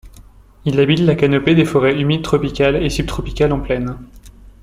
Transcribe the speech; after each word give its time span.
Il 0.65 0.79
habite 0.79 1.01
la 1.01 1.13
canopée 1.13 1.53
des 1.53 1.63
forêts 1.63 1.99
humides 2.01 2.23
tropicales 2.23 2.81
et 2.81 2.89
subtropicales 2.89 3.51
en 3.53 3.59
plaine. 3.59 3.99